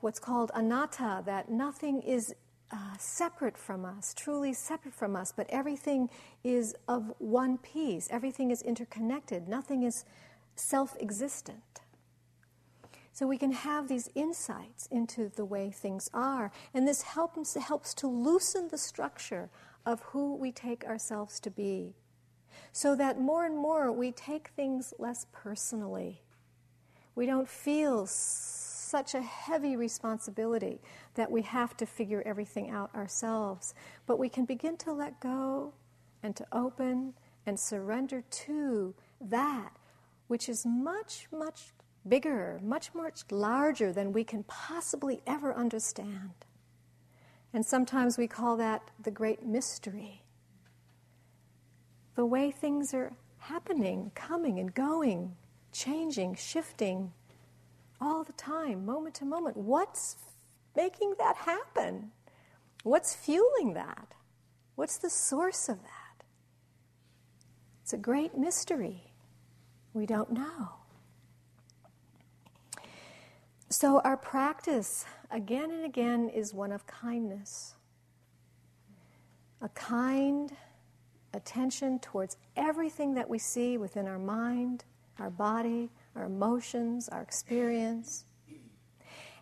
[0.00, 2.34] what's called anatta, that nothing is
[2.70, 6.10] uh, separate from us, truly separate from us, but everything
[6.44, 10.04] is of one piece, everything is interconnected, nothing is
[10.56, 11.80] self existent.
[13.12, 17.92] So we can have these insights into the way things are, and this helps, helps
[17.94, 19.50] to loosen the structure
[19.84, 21.94] of who we take ourselves to be.
[22.72, 26.22] So that more and more we take things less personally.
[27.14, 28.06] We don't feel
[28.88, 30.80] such a heavy responsibility
[31.14, 33.74] that we have to figure everything out ourselves.
[34.06, 35.74] But we can begin to let go
[36.22, 37.14] and to open
[37.46, 39.72] and surrender to that
[40.28, 41.72] which is much, much
[42.06, 46.30] bigger, much, much larger than we can possibly ever understand.
[47.52, 50.22] And sometimes we call that the great mystery.
[52.14, 55.36] The way things are happening, coming and going,
[55.72, 57.12] changing, shifting
[58.00, 59.56] all the time, moment to moment.
[59.56, 60.16] What's
[60.76, 62.12] making that happen?
[62.82, 64.14] What's fueling that?
[64.76, 66.24] What's the source of that?
[67.82, 69.12] It's a great mystery.
[69.92, 70.68] We don't know.
[73.70, 77.74] So, our practice again and again is one of kindness.
[79.60, 80.56] A kind
[81.34, 84.84] attention towards everything that we see within our mind,
[85.18, 88.24] our body, our emotions, our experience.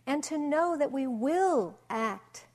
[0.06, 2.46] And to know that we will act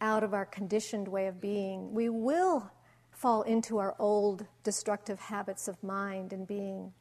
[0.00, 1.94] out of our conditioned way of being.
[1.94, 2.70] We will
[3.12, 6.92] fall into our old destructive habits of mind and being.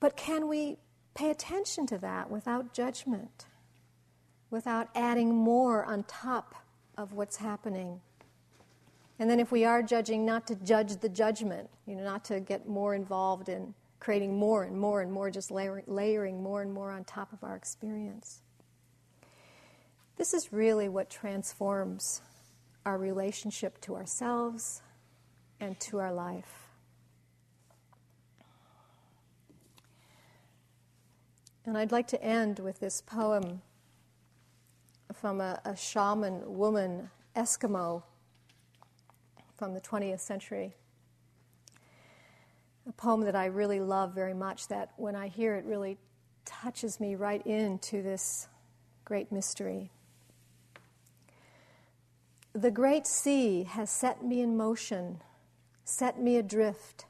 [0.00, 0.78] But can we
[1.18, 3.46] Pay attention to that without judgment,
[4.50, 6.54] without adding more on top
[6.96, 8.00] of what's happening.
[9.18, 12.38] And then, if we are judging, not to judge the judgment, you know, not to
[12.38, 16.72] get more involved in creating more and more and more, just layering, layering more and
[16.72, 18.42] more on top of our experience.
[20.16, 22.22] This is really what transforms
[22.84, 24.82] our relationship to ourselves
[25.60, 26.68] and to our life.
[31.64, 33.60] And I'd like to end with this poem
[35.12, 38.02] from a, a shaman woman, Eskimo,
[39.56, 40.74] from the 20th century.
[42.88, 45.98] A poem that I really love very much, that when I hear it really
[46.46, 48.48] touches me right into this
[49.04, 49.90] great mystery.
[52.54, 55.20] The great sea has set me in motion,
[55.84, 57.04] set me adrift,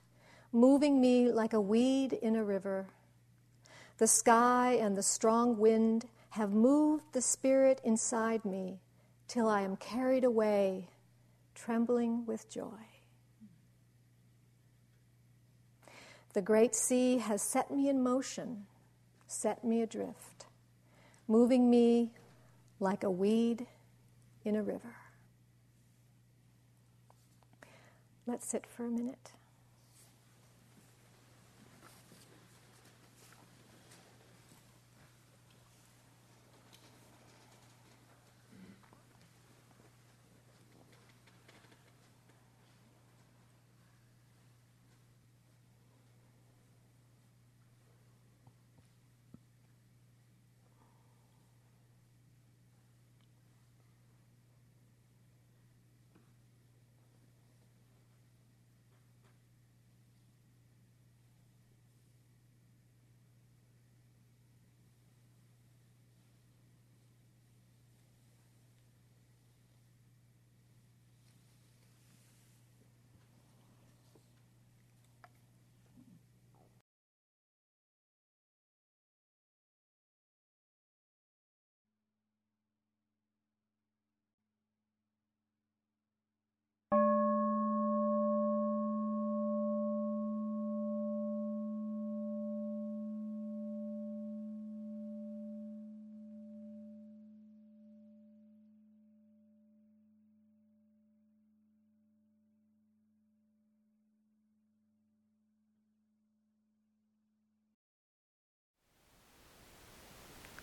[0.53, 2.89] moving me like a weed in a river
[3.99, 8.81] The sky and the strong wind have moved the spirit inside me
[9.27, 10.89] till I am carried away,
[11.55, 12.98] trembling with joy.
[16.39, 18.67] The great sea has set me in motion,
[19.27, 20.47] set me adrift,
[21.27, 22.13] moving me
[22.79, 23.67] like a weed
[24.45, 24.95] in a river.
[28.25, 29.33] Let's sit for a minute.